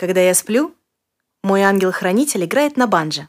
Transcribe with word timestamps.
Когда 0.00 0.22
я 0.22 0.32
сплю, 0.32 0.74
мой 1.42 1.60
ангел-хранитель 1.60 2.46
играет 2.46 2.78
на 2.78 2.86
банджо, 2.86 3.28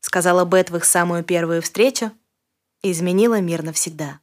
сказала 0.00 0.44
Бет 0.44 0.70
в 0.70 0.76
их 0.76 0.84
самую 0.84 1.24
первую 1.24 1.60
встречу 1.60 2.12
и 2.84 2.92
изменила 2.92 3.40
мир 3.40 3.64
навсегда. 3.64 4.20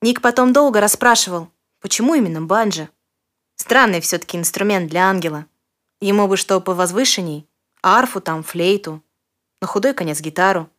Ник 0.00 0.22
потом 0.22 0.52
долго 0.52 0.80
расспрашивал, 0.80 1.50
почему 1.80 2.14
именно 2.14 2.40
банджо. 2.40 2.88
Странный 3.56 4.00
все-таки 4.00 4.38
инструмент 4.38 4.88
для 4.88 5.10
ангела. 5.10 5.46
Ему 6.00 6.28
бы 6.28 6.36
что 6.36 6.60
повозвышенней, 6.60 7.48
арфу 7.82 8.20
там, 8.20 8.44
флейту, 8.44 9.02
на 9.60 9.66
худой 9.66 9.92
конец 9.92 10.20
гитару, 10.20 10.70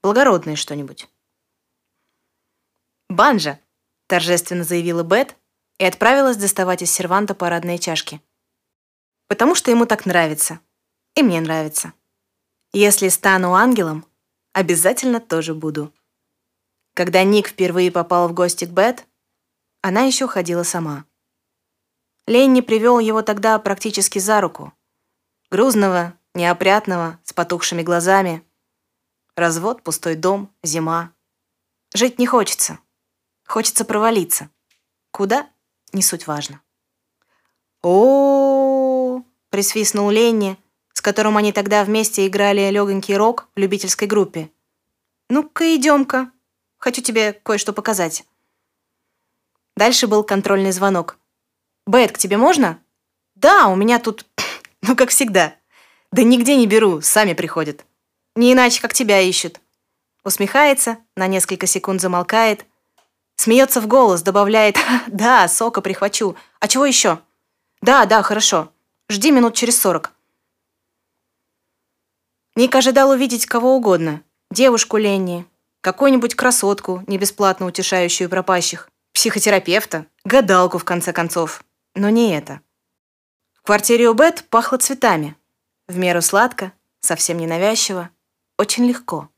благородное 0.00 0.54
что-нибудь. 0.54 1.08
«Банджо!»— 3.08 3.58
торжественно 4.06 4.62
заявила 4.62 5.02
Бет 5.02 5.34
и 5.78 5.84
отправилась 5.84 6.36
доставать 6.36 6.82
из 6.82 6.92
серванта 6.92 7.34
парадные 7.34 7.80
чашки. 7.80 8.20
Потому 9.26 9.54
что 9.54 9.70
ему 9.70 9.86
так 9.86 10.06
нравится. 10.06 10.60
И 11.14 11.22
мне 11.22 11.40
нравится. 11.40 11.92
Если 12.72 13.08
стану 13.08 13.54
ангелом, 13.54 14.04
обязательно 14.52 15.20
тоже 15.20 15.54
буду. 15.54 15.92
Когда 16.94 17.22
Ник 17.24 17.48
впервые 17.48 17.90
попал 17.90 18.28
в 18.28 18.34
гости 18.34 18.64
к 18.64 18.70
Бет, 18.70 19.06
она 19.80 20.02
еще 20.02 20.26
ходила 20.26 20.62
сама. 20.62 21.04
Ленни 22.26 22.62
привел 22.62 22.98
его 22.98 23.22
тогда 23.22 23.58
практически 23.58 24.18
за 24.18 24.40
руку. 24.40 24.72
Грузного, 25.50 26.14
неопрятного, 26.34 27.20
с 27.22 27.32
потухшими 27.32 27.82
глазами. 27.82 28.42
Развод, 29.36 29.82
пустой 29.82 30.16
дом, 30.16 30.50
зима. 30.62 31.12
Жить 31.94 32.18
не 32.18 32.26
хочется. 32.26 32.78
Хочется 33.46 33.84
провалиться. 33.84 34.48
Куда? 35.10 35.48
Не 35.92 36.02
суть 36.02 36.26
важно. 36.26 36.60
о, 37.82 37.88
-о, 37.88 38.90
-о 38.90 38.93
присвистнул 39.54 40.10
Ленни, 40.10 40.58
с 40.94 41.00
которым 41.00 41.36
они 41.36 41.52
тогда 41.52 41.84
вместе 41.84 42.26
играли 42.26 42.68
легонький 42.70 43.16
рок 43.16 43.46
в 43.54 43.60
любительской 43.60 44.08
группе. 44.08 44.50
«Ну-ка, 45.30 45.76
идем-ка. 45.76 46.32
Хочу 46.76 47.02
тебе 47.02 47.32
кое-что 47.34 47.72
показать». 47.72 48.24
Дальше 49.76 50.08
был 50.08 50.24
контрольный 50.24 50.72
звонок. 50.72 51.18
«Бет, 51.86 52.10
к 52.10 52.18
тебе 52.18 52.36
можно?» 52.36 52.80
«Да, 53.36 53.68
у 53.68 53.76
меня 53.76 54.00
тут... 54.00 54.26
ну, 54.82 54.96
как 54.96 55.10
всегда. 55.10 55.54
Да 56.10 56.24
нигде 56.24 56.56
не 56.56 56.66
беру, 56.66 57.00
сами 57.00 57.32
приходят. 57.32 57.84
Не 58.34 58.54
иначе, 58.54 58.82
как 58.82 58.92
тебя 58.92 59.20
ищут». 59.20 59.60
Усмехается, 60.24 60.98
на 61.14 61.28
несколько 61.28 61.68
секунд 61.68 62.00
замолкает, 62.00 62.66
смеется 63.36 63.80
в 63.80 63.86
голос, 63.86 64.22
добавляет 64.22 64.76
«Да, 65.06 65.46
сока 65.46 65.80
прихвачу. 65.80 66.34
А 66.58 66.66
чего 66.66 66.84
еще?» 66.84 67.20
«Да, 67.82 68.04
да, 68.06 68.20
хорошо. 68.24 68.73
Жди 69.10 69.30
минут 69.30 69.54
через 69.54 69.80
сорок». 69.80 70.12
Ник 72.56 72.74
ожидал 72.74 73.10
увидеть 73.10 73.46
кого 73.46 73.76
угодно. 73.76 74.22
Девушку 74.50 74.96
Ленни, 74.96 75.46
какую-нибудь 75.80 76.36
красотку, 76.36 77.02
не 77.06 77.18
бесплатно 77.18 77.66
утешающую 77.66 78.30
пропащих, 78.30 78.88
психотерапевта, 79.12 80.06
гадалку, 80.24 80.78
в 80.78 80.84
конце 80.84 81.12
концов. 81.12 81.64
Но 81.94 82.10
не 82.10 82.36
это. 82.36 82.60
В 83.54 83.62
квартире 83.62 84.08
у 84.08 84.14
Бет 84.14 84.44
пахло 84.50 84.78
цветами. 84.78 85.36
В 85.88 85.96
меру 85.96 86.22
сладко, 86.22 86.72
совсем 87.00 87.38
ненавязчиво, 87.38 88.10
очень 88.56 88.86
легко. 88.86 89.28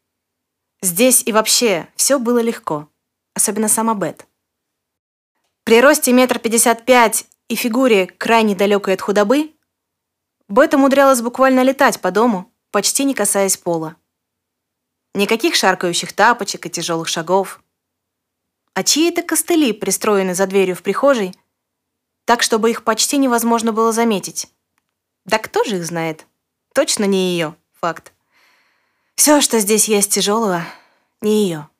Здесь 0.82 1.22
и 1.24 1.32
вообще 1.32 1.88
все 1.96 2.18
было 2.18 2.38
легко, 2.38 2.88
особенно 3.34 3.68
сама 3.68 3.94
Бет. 3.94 4.26
При 5.64 5.80
росте 5.80 6.12
метр 6.12 6.38
пятьдесят 6.38 6.84
пять 6.84 7.26
и 7.48 7.54
фигуре 7.54 8.06
крайне 8.06 8.54
далекой 8.54 8.94
от 8.94 9.00
худобы, 9.00 9.52
Бет 10.48 10.74
умудрялась 10.74 11.22
буквально 11.22 11.62
летать 11.62 12.00
по 12.00 12.10
дому, 12.10 12.52
почти 12.70 13.04
не 13.04 13.14
касаясь 13.14 13.56
пола. 13.56 13.96
Никаких 15.14 15.54
шаркающих 15.54 16.12
тапочек 16.12 16.66
и 16.66 16.70
тяжелых 16.70 17.08
шагов. 17.08 17.62
А 18.74 18.84
чьи 18.84 19.08
это 19.08 19.22
костыли 19.22 19.72
пристроены 19.72 20.34
за 20.34 20.46
дверью 20.46 20.76
в 20.76 20.82
прихожей– 20.82 21.34
так, 22.26 22.42
чтобы 22.42 22.70
их 22.70 22.82
почти 22.82 23.18
невозможно 23.18 23.72
было 23.72 23.92
заметить. 23.92 24.52
Да 25.24 25.38
кто 25.38 25.62
же 25.62 25.76
их 25.76 25.86
знает? 25.86 26.26
Точно 26.74 27.04
не 27.04 27.30
ее, 27.30 27.54
факт. 27.72 28.12
Все, 29.14 29.40
что 29.40 29.60
здесь 29.60 29.88
есть 29.88 30.12
тяжелого, 30.12 30.62
не 31.20 31.44
ее. 31.44 31.70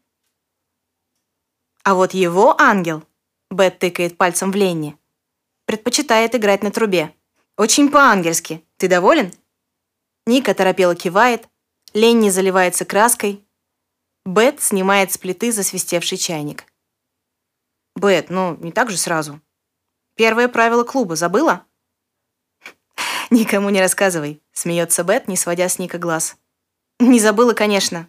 А 1.82 1.94
вот 1.94 2.14
его 2.14 2.58
ангел, 2.60 3.02
Бет 3.50 3.80
тыкает 3.80 4.16
пальцем 4.16 4.52
в 4.52 4.54
Ленни, 4.54 4.96
предпочитает 5.64 6.36
играть 6.36 6.62
на 6.62 6.70
трубе. 6.70 7.12
Очень 7.56 7.90
по-ангельски. 7.90 8.64
Ты 8.76 8.88
доволен? 8.88 9.32
Ника 10.26 10.54
торопело 10.54 10.94
кивает, 10.94 11.48
Ленни 11.94 12.30
заливается 12.30 12.84
краской, 12.84 13.44
Бет 14.24 14.60
снимает 14.60 15.12
с 15.12 15.18
плиты 15.18 15.52
засвистевший 15.52 16.18
чайник. 16.18 16.64
«Бет, 17.94 18.28
ну, 18.28 18.56
не 18.56 18.72
так 18.72 18.90
же 18.90 18.96
сразу», 18.96 19.40
Первое 20.16 20.48
правило 20.48 20.82
клуба 20.82 21.14
забыла?» 21.14 21.66
«Никому 23.30 23.68
не 23.68 23.80
рассказывай»,— 23.80 24.42
смеется 24.52 25.04
Бет, 25.04 25.28
не 25.28 25.36
сводя 25.36 25.68
с 25.68 25.78
Ника 25.78 25.98
глаз. 25.98 26.36
«Не 26.98 27.20
забыла, 27.20 27.52
конечно. 27.52 28.08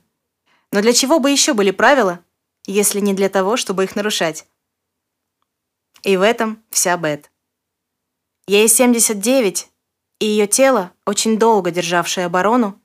Но 0.71 0.81
для 0.81 0.93
чего 0.93 1.19
бы 1.19 1.29
еще 1.29 1.53
были 1.53 1.71
правила, 1.71 2.23
если 2.65 3.01
не 3.01 3.13
для 3.13 3.27
того, 3.27 3.57
чтобы 3.57 3.83
их 3.83 3.95
нарушать?» 3.97 4.47
И 6.03 6.15
в 6.15 6.21
этом 6.21 6.63
вся 6.69 6.95
Бет. 6.95 7.29
Ей 8.49 8.69
79, 8.69 9.69
и 10.19 10.25
ее 10.25 10.47
тело, 10.47 10.93
очень 11.05 11.37
долго 11.37 11.69
державшее 11.69 12.27
оборону, 12.27 12.81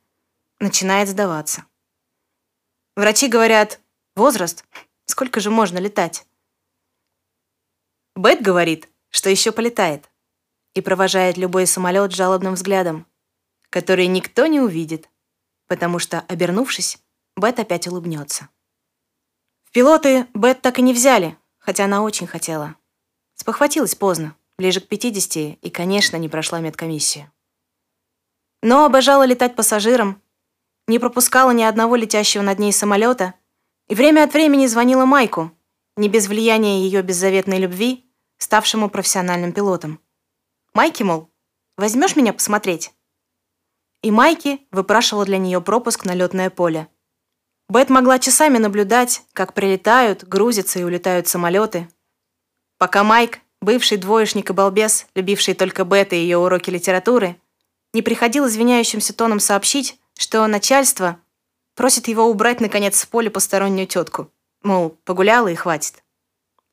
начинает 0.59 1.09
сдаваться. 1.09 1.65
Врачи 2.97 3.28
говорят, 3.28 3.81
возраст, 4.17 4.65
сколько 5.05 5.39
же 5.39 5.50
можно 5.50 5.78
летать? 5.78 6.27
Бет 8.17 8.43
говорит, 8.43 8.89
что 9.09 9.31
еще 9.31 9.53
полетает, 9.53 10.11
и 10.75 10.81
провожает 10.81 11.37
любой 11.37 11.69
самолет 11.69 12.11
жалобным 12.11 12.55
взглядом, 12.55 13.06
который 13.71 14.09
никто 14.09 14.47
не 14.47 14.61
увидит, 14.61 15.09
потому 15.69 16.00
что, 16.00 16.23
обернувшись, 16.23 16.99
Бет 17.37 17.61
опять 17.61 17.87
улыбнется. 17.87 18.49
В 19.62 19.71
пилоты 19.71 20.27
Бет 20.34 20.61
так 20.61 20.81
и 20.81 20.83
не 20.83 20.93
взяли, 20.93 21.39
хотя 21.59 21.84
она 21.84 22.03
очень 22.03 22.27
хотела. 22.27 22.75
Спохватилась 23.37 23.94
поздно, 23.94 24.37
ближе 24.59 24.81
к 24.81 24.89
50, 24.89 25.59
и, 25.61 25.71
конечно, 25.71 26.17
не 26.17 26.29
прошла 26.29 26.61
медкомиссию. 26.61 27.31
Но 28.63 28.85
обожала 28.85 29.25
летать 29.25 29.57
пассажирам, 29.57 30.23
не 30.87 30.99
пропускала 30.99 31.51
ни 31.51 31.63
одного 31.63 31.97
летящего 31.97 32.43
над 32.43 32.59
ней 32.59 32.73
самолета 32.73 33.35
и 33.89 33.95
время 33.95 34.25
от 34.25 34.33
времени 34.33 34.67
звонила 34.67 35.05
Майку, 35.05 35.53
не 35.97 36.09
без 36.09 36.27
влияния 36.27 36.83
ее 36.83 37.03
беззаветной 37.03 37.59
любви, 37.59 38.11
ставшему 38.39 38.89
профессиональным 38.89 39.53
пилотом. 39.53 40.01
Майки, 40.75 41.03
мол, 41.03 41.31
возьмешь 41.77 42.17
меня 42.17 42.33
посмотреть? 42.33 42.93
И 44.03 44.11
Майки 44.11 44.67
выпрашивал 44.71 45.25
для 45.25 45.39
нее 45.39 45.61
пропуск 45.61 46.05
на 46.05 46.15
летное 46.15 46.51
поле. 46.51 46.89
Бет 47.69 47.91
могла 47.91 48.19
часами 48.19 48.59
наблюдать, 48.59 49.23
как 49.33 49.55
прилетают, 49.55 50.25
грузятся 50.25 50.79
и 50.79 50.85
улетают 50.85 51.29
самолеты. 51.29 51.89
Пока 52.79 53.05
Майк, 53.05 53.41
бывший 53.62 53.97
двоечник 53.97 54.50
и 54.50 54.53
балбес, 54.53 55.06
любивший 55.15 55.55
только 55.55 55.84
Бет 55.84 56.12
и 56.12 56.17
ее 56.17 56.37
уроки 56.37 56.69
литературы, 56.69 57.37
не 57.95 58.03
приходил 58.03 58.47
извиняющимся 58.47 59.15
тоном 59.15 59.41
сообщить, 59.41 59.99
что 60.19 60.47
начальство 60.47 61.19
просит 61.75 62.09
его 62.09 62.27
убрать, 62.27 62.61
наконец, 62.61 62.99
с 62.99 63.06
поля 63.06 63.31
постороннюю 63.31 63.87
тетку. 63.87 64.31
Мол, 64.62 64.91
погуляла 65.05 65.49
и 65.49 65.55
хватит. 65.55 66.03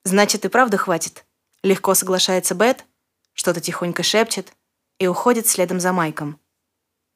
Значит, 0.03 0.45
и 0.45 0.49
правда 0.49 0.77
хватит. 0.77 1.25
Легко 1.63 1.93
соглашается 1.93 2.55
Бет, 2.55 2.85
что-то 3.33 3.61
тихонько 3.61 4.03
шепчет 4.03 4.53
и 4.97 5.07
уходит 5.07 5.47
следом 5.47 5.79
за 5.79 5.93
Майком. 5.93 6.39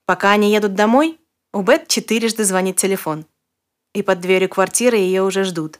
Пока 0.06 0.32
они 0.32 0.52
едут 0.52 0.76
домой, 0.76 1.20
у 1.52 1.62
Бет 1.62 1.88
четырежды 1.88 2.44
звонит 2.44 2.78
телефон. 2.78 3.26
И 3.94 4.02
под 4.02 4.20
дверью 4.20 4.50
квартиры 4.50 4.98
ее 4.98 5.24
уже 5.24 5.44
ждут. 5.44 5.80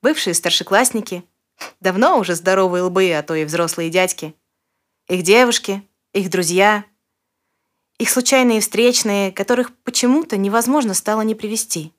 Бывшие 0.00 0.34
старшеклассники, 0.34 1.24
давно 1.80 2.18
уже 2.18 2.34
здоровые 2.34 2.82
лбы, 2.82 3.12
а 3.12 3.22
то 3.22 3.34
и 3.34 3.44
взрослые 3.44 3.90
дядьки. 3.90 4.34
Их 5.08 5.22
девушки, 5.22 5.86
их 6.12 6.30
друзья, 6.30 6.84
их 7.98 8.10
случайные 8.10 8.60
встречные, 8.60 9.32
которых 9.32 9.76
почему-то 9.84 10.36
невозможно 10.36 10.94
стало 10.94 11.22
не 11.22 11.34
привести. 11.34 11.92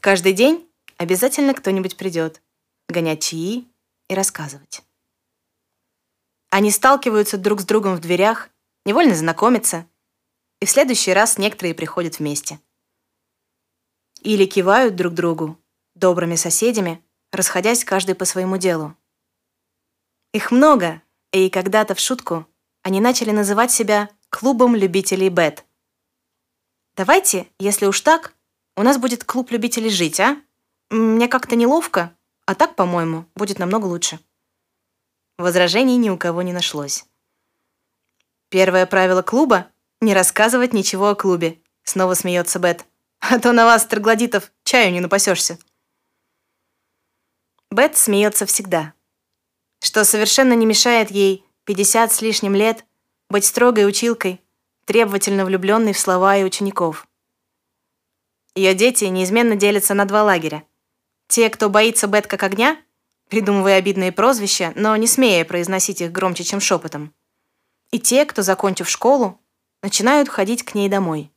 Каждый 0.00 0.32
день 0.32 0.68
обязательно 0.96 1.54
кто-нибудь 1.54 1.96
придет, 1.96 2.42
гонять 2.88 3.22
чаи, 3.22 3.66
и 4.08 4.14
рассказывать. 4.14 4.82
Они 6.50 6.70
сталкиваются 6.70 7.38
друг 7.38 7.60
с 7.60 7.64
другом 7.64 7.96
в 7.96 8.00
дверях, 8.00 8.50
невольно 8.84 9.14
знакомятся, 9.14 9.86
и 10.60 10.66
в 10.66 10.70
следующий 10.70 11.12
раз 11.12 11.38
некоторые 11.38 11.74
приходят 11.74 12.18
вместе. 12.18 12.60
Или 14.22 14.46
кивают 14.46 14.96
друг 14.96 15.14
другу, 15.14 15.58
добрыми 15.94 16.36
соседями, 16.36 17.02
расходясь 17.36 17.84
каждый 17.84 18.14
по 18.14 18.24
своему 18.24 18.56
делу. 18.56 18.96
Их 20.32 20.50
много, 20.50 21.02
и 21.32 21.48
когда-то 21.50 21.94
в 21.94 22.00
шутку 22.00 22.46
они 22.82 23.00
начали 23.00 23.30
называть 23.30 23.70
себя 23.70 24.10
«клубом 24.30 24.74
любителей 24.74 25.28
Бет». 25.28 25.64
«Давайте, 26.96 27.48
если 27.58 27.86
уж 27.86 28.00
так, 28.00 28.34
у 28.76 28.82
нас 28.82 28.98
будет 28.98 29.24
клуб 29.24 29.50
любителей 29.50 29.90
жить, 29.90 30.20
а? 30.20 30.40
Мне 30.90 31.28
как-то 31.28 31.56
неловко, 31.56 32.16
а 32.46 32.54
так, 32.54 32.74
по-моему, 32.74 33.26
будет 33.34 33.58
намного 33.58 33.86
лучше». 33.86 34.18
Возражений 35.38 35.96
ни 35.96 36.08
у 36.10 36.16
кого 36.16 36.42
не 36.42 36.52
нашлось. 36.52 37.04
Первое 38.48 38.86
правило 38.86 39.22
клуба— 39.22 39.70
не 40.00 40.14
рассказывать 40.14 40.72
ничего 40.72 41.08
о 41.08 41.14
клубе. 41.14 41.60
Снова 41.82 42.14
смеется 42.14 42.58
Бет. 42.58 42.86
А 43.20 43.38
то 43.38 43.52
на 43.52 43.64
вас, 43.64 43.86
троглодитов, 43.86 44.52
чаю 44.64 44.92
не 44.92 45.00
напасешься. 45.00 45.58
Бет 47.70 47.96
смеется 47.96 48.46
всегда. 48.46 48.94
Что 49.80 50.04
совершенно 50.04 50.52
не 50.52 50.66
мешает 50.66 51.10
ей 51.10 51.44
50 51.64 52.12
с 52.12 52.22
лишним 52.22 52.54
лет 52.54 52.84
быть 53.28 53.44
строгой 53.44 53.88
училкой, 53.88 54.40
требовательно 54.84 55.44
влюбленной 55.44 55.92
в 55.92 55.98
слова 55.98 56.36
и 56.36 56.44
учеников. 56.44 57.08
Ее 58.54 58.72
дети 58.74 59.04
неизменно 59.04 59.56
делятся 59.56 59.94
на 59.94 60.04
два 60.04 60.22
лагеря. 60.22 60.62
Те, 61.26 61.50
кто 61.50 61.68
боится 61.68 62.06
Бет 62.06 62.28
как 62.28 62.44
огня, 62.44 62.80
придумывая 63.28 63.76
обидные 63.76 64.12
прозвища, 64.12 64.72
но 64.76 64.94
не 64.96 65.08
смея 65.08 65.44
произносить 65.44 66.00
их 66.00 66.12
громче, 66.12 66.44
чем 66.44 66.60
шепотом. 66.60 67.12
И 67.90 67.98
те, 67.98 68.24
кто, 68.24 68.42
закончив 68.42 68.88
школу, 68.88 69.40
начинают 69.82 70.28
ходить 70.28 70.62
к 70.62 70.74
ней 70.74 70.88
домой. 70.88 71.32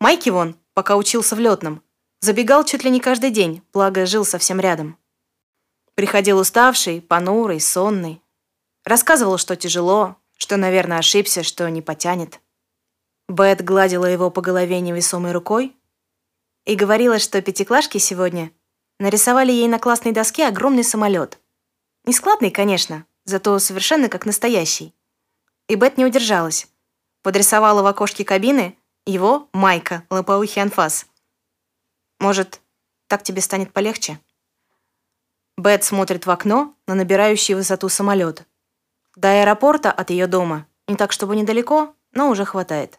Майки 0.00 0.30
вон, 0.30 0.56
пока 0.74 0.96
учился 0.96 1.36
в 1.36 1.40
летном, 1.40 1.82
забегал 2.20 2.64
чуть 2.64 2.82
ли 2.82 2.90
не 2.90 3.00
каждый 3.00 3.30
день, 3.30 3.62
благо 3.72 4.04
жил 4.04 4.24
совсем 4.24 4.58
рядом. 4.58 4.97
Приходил 5.98 6.38
уставший, 6.38 7.02
понурый, 7.02 7.58
сонный. 7.58 8.22
Рассказывал, 8.84 9.36
что 9.36 9.56
тяжело, 9.56 10.14
что, 10.36 10.56
наверное, 10.56 10.98
ошибся, 10.98 11.42
что 11.42 11.68
не 11.68 11.82
потянет. 11.82 12.40
Бет 13.28 13.64
гладила 13.64 14.04
его 14.06 14.30
по 14.30 14.40
голове 14.40 14.78
невесомой 14.78 15.32
рукой 15.32 15.76
и 16.66 16.76
говорила, 16.76 17.18
что 17.18 17.42
пятиклашки 17.42 17.98
сегодня 17.98 18.52
нарисовали 19.00 19.50
ей 19.50 19.66
на 19.66 19.80
классной 19.80 20.12
доске 20.12 20.46
огромный 20.46 20.84
самолет. 20.84 21.40
Нескладный, 22.04 22.52
конечно, 22.52 23.04
зато 23.24 23.58
совершенно 23.58 24.08
как 24.08 24.24
настоящий. 24.24 24.94
И 25.66 25.74
Бет 25.74 25.98
не 25.98 26.04
удержалась. 26.04 26.68
Подрисовала 27.24 27.82
в 27.82 27.86
окошке 27.86 28.24
кабины 28.24 28.78
его 29.04 29.48
Майка, 29.52 30.04
лопоухий 30.10 30.62
анфас. 30.62 31.06
Может, 32.20 32.60
так 33.08 33.24
тебе 33.24 33.40
станет 33.40 33.72
полегче? 33.72 34.20
Бет 35.58 35.84
смотрит 35.84 36.24
в 36.24 36.30
окно 36.30 36.74
на 36.86 36.94
набирающий 36.94 37.52
высоту 37.52 37.90
самолет. 37.90 38.46
До 39.14 39.28
аэропорта 39.28 39.92
от 39.92 40.08
ее 40.08 40.26
дома 40.26 40.66
не 40.86 40.96
так, 40.96 41.12
чтобы 41.12 41.36
недалеко, 41.36 41.94
но 42.12 42.30
уже 42.30 42.46
хватает. 42.46 42.98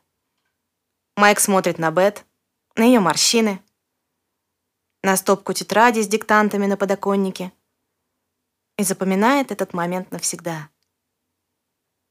Майк 1.16 1.40
смотрит 1.40 1.80
на 1.80 1.90
Бет, 1.90 2.24
на 2.76 2.84
ее 2.84 3.00
морщины, 3.00 3.60
на 5.02 5.18
стопку 5.18 5.54
тетради 5.54 6.02
с 6.02 6.08
диктантами 6.08 6.68
на 6.68 6.78
подоконнике 6.78 7.52
и 8.78 8.84
запоминает 8.84 9.52
этот 9.52 9.74
момент 9.74 10.12
навсегда 10.12 10.70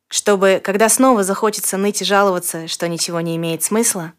чтобы, 0.08 0.60
когда 0.64 0.88
снова 0.88 1.22
захочется 1.22 1.76
ныть 1.76 2.02
и 2.02 2.04
жаловаться, 2.04 2.66
что 2.66 2.88
ничего 2.88 3.20
не 3.20 3.36
имеет 3.36 3.62
смысла, 3.62 4.14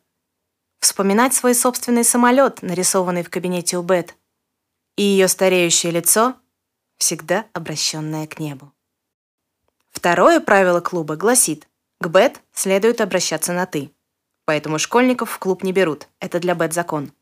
вспоминать 0.79 1.33
свой 1.33 1.55
собственный 1.55 2.03
самолет, 2.03 2.61
нарисованный 2.61 3.23
в 3.23 3.29
кабинете 3.29 3.77
у 3.77 3.81
Бет, 3.81 4.15
и 4.99 5.01
ее 5.01 5.29
стареющее 5.29 5.93
лицо, 5.93 6.35
всегда 6.97 7.45
обращенное 7.53 8.27
к 8.27 8.37
небу. 8.37 8.73
Второе 9.91 10.41
правило 10.41 10.81
клуба 10.81 11.15
гласит, 11.15 11.69
к 12.01 12.07
Бет 12.09 12.41
следует 12.51 12.99
обращаться 12.99 13.53
на 13.53 13.65
«ты», 13.65 13.93
поэтому 14.43 14.77
школьников 14.77 15.31
в 15.31 15.39
клуб 15.39 15.63
не 15.63 15.71
берут, 15.71 16.09
это 16.19 16.41
для 16.41 16.53
Бет 16.53 16.73
закон. 16.73 17.13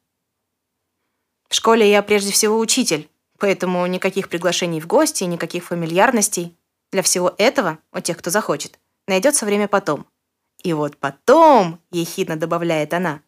В 1.50 1.54
школе 1.54 1.88
я 1.88 2.02
прежде 2.02 2.32
всего 2.32 2.58
учитель, 2.58 3.12
поэтому 3.38 3.86
никаких 3.86 4.28
приглашений 4.28 4.82
в 4.82 4.88
гости, 4.88 5.26
никаких 5.26 5.66
фамильярностей, 5.66 6.58
для 6.92 7.04
всего 7.04 7.36
этого, 7.38 7.78
у 7.94 8.00
тех, 8.00 8.18
кто 8.18 8.32
захочет, 8.32 8.80
найдется 9.08 9.46
время 9.46 9.68
потом. 9.68 10.08
И 10.64 10.74
вот 10.74 10.98
потом, 10.98 11.80
ехидно 11.92 12.38
добавляет 12.38 12.96
она, 12.96 13.22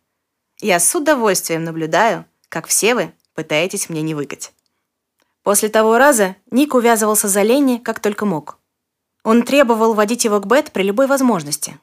я 0.60 0.80
с 0.80 0.96
удовольствием 0.96 1.64
наблюдаю, 1.64 2.26
как 2.50 2.66
все 2.66 2.96
вы 2.96 3.14
пытаетесь 3.40 3.88
мне 3.88 4.02
не 4.02 4.14
выкать. 4.14 4.52
После 5.44 5.70
того 5.70 5.98
раза 5.98 6.36
Ник 6.52 6.76
увязывался 6.76 7.30
за 7.30 7.42
Ленни 7.42 7.78
как 7.78 8.02
только 8.02 8.26
мог. 8.26 8.60
Он 9.24 9.44
требовал 9.44 9.94
водить 9.94 10.26
его 10.26 10.42
к 10.42 10.46
Бет 10.46 10.74
при 10.74 10.84
любой 10.84 11.08
возможности. 11.08 11.80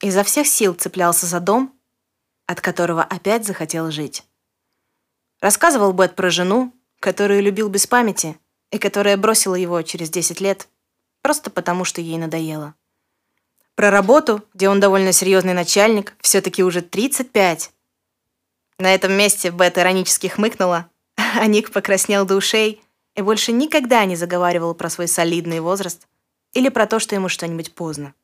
Изо 0.00 0.24
всех 0.24 0.48
сил 0.48 0.74
цеплялся 0.74 1.26
за 1.26 1.38
дом, 1.38 1.72
от 2.46 2.60
которого 2.60 3.04
опять 3.04 3.46
захотел 3.46 3.92
жить. 3.92 4.24
Рассказывал 5.40 5.92
Бет 5.92 6.16
про 6.16 6.30
жену, 6.30 6.72
которую 6.98 7.42
любил 7.42 7.68
без 7.68 7.86
памяти 7.86 8.36
и 8.72 8.78
которая 8.78 9.16
бросила 9.16 9.54
его 9.54 9.80
через 9.82 10.10
10 10.10 10.40
лет 10.40 10.66
просто 11.22 11.48
потому, 11.48 11.84
что 11.84 12.00
ей 12.00 12.18
надоело. 12.18 12.74
Про 13.76 13.92
работу, 13.92 14.42
где 14.52 14.68
он 14.68 14.80
довольно 14.80 15.12
серьезный 15.12 15.54
начальник, 15.54 16.16
все-таки 16.20 16.64
уже 16.64 16.82
35. 16.82 17.70
На 18.78 18.94
этом 18.94 19.12
месте 19.12 19.50
Бет 19.50 19.78
иронически 19.78 20.26
хмыкнула, 20.26 20.90
а 21.16 21.46
Ник 21.46 21.72
покраснел 21.72 22.24
до 22.24 22.36
ушей 22.36 22.82
и 23.14 23.22
больше 23.22 23.52
никогда 23.52 24.04
не 24.04 24.16
заговаривал 24.16 24.74
про 24.74 24.90
свой 24.90 25.08
солидный 25.08 25.60
возраст 25.60 26.06
или 26.52 26.68
про 26.68 26.86
то, 26.86 26.98
что 26.98 27.14
ему 27.14 27.28
что-нибудь 27.28 27.74
поздно. 27.74 28.14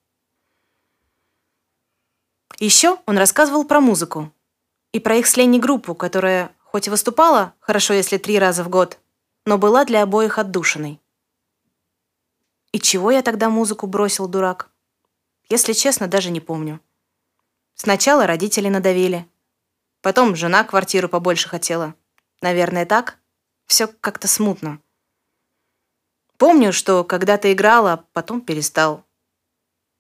Еще 2.58 2.98
он 3.06 3.18
рассказывал 3.18 3.64
про 3.64 3.80
музыку 3.80 4.32
и 4.92 4.98
про 4.98 5.16
их 5.16 5.26
с 5.26 5.36
Ленни 5.36 5.58
группу, 5.58 5.94
которая 5.94 6.50
хоть 6.64 6.86
и 6.86 6.90
выступала, 6.90 7.54
хорошо 7.60 7.94
если 7.94 8.18
три 8.18 8.38
раза 8.38 8.64
в 8.64 8.68
год, 8.68 8.98
но 9.44 9.58
была 9.58 9.84
для 9.84 10.02
обоих 10.02 10.38
отдушиной. 10.38 11.00
И 12.72 12.80
чего 12.80 13.10
я 13.10 13.22
тогда 13.22 13.48
музыку 13.48 13.86
бросил, 13.86 14.28
дурак? 14.28 14.70
Если 15.48 15.72
честно, 15.72 16.06
даже 16.08 16.30
не 16.30 16.40
помню. 16.40 16.80
Сначала 17.74 18.26
родители 18.26 18.68
надавили. 18.68 19.26
Потом 20.00 20.36
жена 20.36 20.64
квартиру 20.64 21.08
побольше 21.08 21.48
хотела. 21.48 21.94
Наверное, 22.40 22.86
так? 22.86 23.18
Все 23.66 23.86
как-то 23.86 24.28
смутно. 24.28 24.80
Помню, 26.36 26.72
что 26.72 27.02
когда-то 27.02 27.52
играла, 27.52 27.92
а 27.94 28.04
потом 28.12 28.40
перестал. 28.40 29.04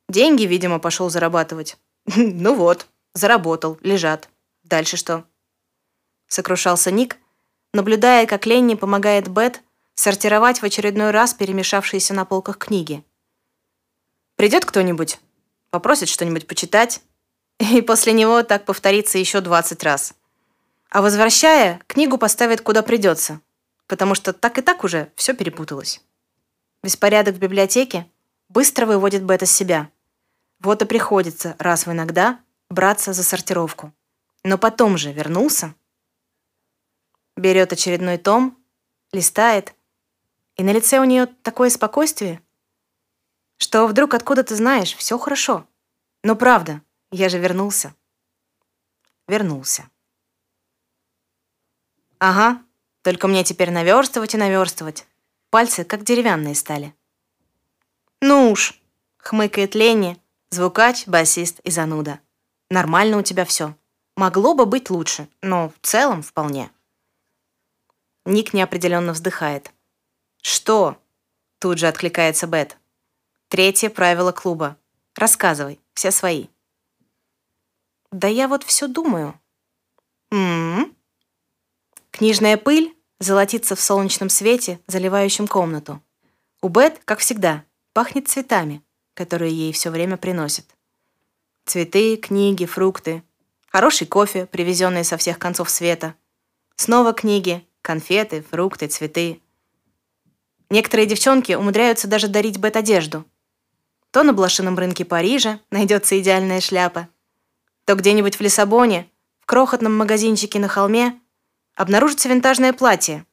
Деньги, 0.08 0.44
видимо, 0.44 0.78
пошел 0.78 1.10
зарабатывать. 1.10 1.76
Ну 2.16 2.54
вот, 2.54 2.86
заработал, 3.14 3.78
лежат. 3.82 4.30
Дальше 4.62 4.96
что? 4.96 5.24
Сокрушался 6.28 6.90
Ник, 6.90 7.18
наблюдая, 7.72 8.26
как 8.26 8.46
Ленни 8.46 8.74
помогает 8.74 9.28
Бет 9.28 9.62
сортировать 9.94 10.60
в 10.60 10.64
очередной 10.64 11.10
раз 11.10 11.34
перемешавшиеся 11.34 12.14
на 12.14 12.24
полках 12.24 12.58
книги. 12.58 13.04
Придет 14.36 14.64
кто-нибудь, 14.64 15.18
попросит 15.70 16.08
что-нибудь 16.08 16.46
почитать, 16.46 17.02
и 17.72 17.80
после 17.82 18.12
него 18.12 18.42
так 18.42 18.64
повторится 18.64 19.18
еще 19.18 19.40
20 19.40 19.82
раз. 19.84 20.14
А 20.90 21.02
возвращая, 21.02 21.80
книгу 21.86 22.18
поставит 22.18 22.60
куда 22.60 22.82
придется, 22.82 23.40
потому 23.86 24.14
что 24.14 24.32
так 24.32 24.58
и 24.58 24.62
так 24.62 24.84
уже 24.84 25.12
все 25.16 25.34
перепуталось. 25.34 26.00
Беспорядок 26.82 27.34
в 27.34 27.38
библиотеке 27.38 28.06
быстро 28.48 28.86
выводит 28.86 29.24
Бет 29.24 29.42
из 29.42 29.50
себя. 29.50 29.90
Вот 30.60 30.82
и 30.82 30.86
приходится 30.86 31.56
раз 31.58 31.86
в 31.86 31.92
иногда 31.92 32.40
браться 32.70 33.12
за 33.12 33.22
сортировку. 33.22 33.92
Но 34.44 34.56
потом 34.56 34.96
же 34.96 35.12
вернулся, 35.12 35.74
берет 37.36 37.72
очередной 37.72 38.18
том, 38.18 38.56
листает 39.12 39.74
и 40.58 40.64
на 40.64 40.72
лице 40.72 40.98
у 40.98 41.04
нее 41.04 41.26
такое 41.26 41.70
спокойствие, 41.70 42.42
что 43.58 43.86
вдруг 43.86 44.14
откуда 44.14 44.42
ты 44.42 44.56
знаешь, 44.56 44.94
все 44.96 45.16
хорошо. 45.16 45.66
Но 46.24 46.34
правда, 46.34 46.82
я 47.10 47.28
же 47.28 47.38
вернулся. 47.38 47.94
Вернулся. 49.26 49.88
Ага, 52.18 52.62
только 53.02 53.28
мне 53.28 53.44
теперь 53.44 53.70
наверстывать 53.70 54.34
и 54.34 54.38
наверстывать. 54.38 55.06
Пальцы 55.50 55.84
как 55.84 56.04
деревянные 56.04 56.54
стали. 56.54 56.94
Ну 58.20 58.50
уж, 58.50 58.80
хмыкает 59.18 59.74
Ленни, 59.74 60.20
звукач, 60.50 61.06
басист 61.06 61.60
и 61.60 61.70
зануда. 61.70 62.20
Нормально 62.70 63.18
у 63.18 63.22
тебя 63.22 63.44
все. 63.44 63.76
Могло 64.16 64.54
бы 64.54 64.66
быть 64.66 64.90
лучше, 64.90 65.28
но 65.42 65.70
в 65.70 65.86
целом 65.86 66.22
вполне. 66.22 66.70
Ник 68.24 68.52
неопределенно 68.52 69.12
вздыхает. 69.12 69.72
«Что?»— 70.42 71.00
тут 71.60 71.78
же 71.78 71.86
откликается 71.86 72.46
Бет. 72.46 72.76
«Третье 73.48 73.88
правило 73.88 74.32
клуба. 74.32 74.76
Рассказывай, 75.14 75.80
все 75.94 76.10
свои». 76.10 76.48
«Да 78.10 78.28
я 78.28 78.48
вот 78.48 78.64
все 78.64 78.88
думаю». 78.88 79.38
«М-м-м». 80.30 80.94
Книжная 82.10 82.56
пыль 82.56 82.96
золотится 83.20 83.76
в 83.76 83.80
солнечном 83.80 84.28
свете, 84.28 84.80
заливающем 84.86 85.46
комнату. 85.46 86.02
У 86.62 86.68
Бет, 86.68 87.00
как 87.04 87.20
всегда, 87.20 87.64
пахнет 87.92 88.28
цветами, 88.28 88.82
которые 89.14 89.52
ей 89.52 89.72
все 89.72 89.90
время 89.90 90.16
приносят. 90.16 90.64
Цветы, 91.66 92.16
книги, 92.16 92.64
фрукты, 92.64 93.22
хороший 93.68 94.06
кофе, 94.06 94.46
привезенный 94.46 95.04
со 95.04 95.16
всех 95.16 95.38
концов 95.38 95.70
света. 95.70 96.14
Снова 96.76 97.12
книги, 97.12 97.66
конфеты, 97.82 98.42
фрукты, 98.42 98.86
цветы. 98.86 99.40
Некоторые 100.70 101.06
девчонки 101.06 101.52
умудряются 101.52 102.08
даже 102.08 102.28
дарить 102.28 102.58
Бет 102.58 102.76
одежду. 102.76 103.24
То 104.10 104.22
на 104.22 104.32
блошином 104.32 104.78
рынке 104.78 105.04
Парижа 105.04 105.60
найдется 105.70 106.18
идеальная 106.18 106.60
шляпа, 106.60 107.08
то 107.88 107.94
где-нибудь 107.94 108.36
в 108.36 108.42
Лиссабоне, 108.42 109.10
в 109.40 109.46
крохотном 109.46 109.96
магазинчике 109.96 110.58
на 110.58 110.68
холме, 110.68 111.18
обнаружится 111.74 112.28
винтажное 112.28 112.74
платье, 112.74 113.24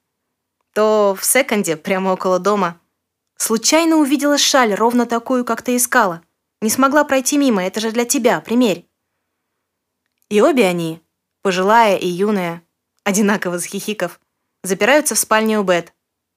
то 0.74 1.13
в 1.19 1.25
секонде, 1.25 1.75
прямо 1.75 2.13
около 2.13 2.39
дома, 2.39 2.79
случайно 3.35 3.97
увидела 3.97 4.38
шаль, 4.38 4.74
ровно 4.74 5.05
такую, 5.07 5.43
как 5.43 5.62
ты 5.62 5.75
искала. 5.75 6.21
Не 6.62 6.69
смогла 6.69 7.03
пройти 7.03 7.38
мимо, 7.38 7.65
это 7.65 7.81
же 7.81 7.91
для 7.91 8.05
тебя, 8.05 8.39
примерь. 8.39 8.88
И 10.29 10.39
обе 10.39 10.67
они, 10.67 11.01
пожилая 11.41 11.97
и 11.97 12.07
юная, 12.07 12.63
одинаково 13.03 13.59
хихиков, 13.59 14.21
запираются 14.63 15.15
в 15.15 15.19
спальне 15.19 15.59
у 15.59 15.63
Бет, 15.63 15.93